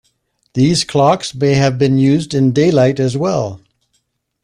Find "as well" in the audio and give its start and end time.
2.99-3.61